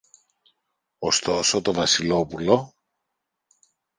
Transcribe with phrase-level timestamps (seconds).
[0.99, 2.73] Ωστόσο το Βασιλόπουλο